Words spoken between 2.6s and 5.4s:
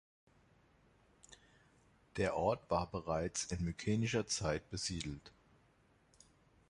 war bereits in mykenischer Zeit besiedelt.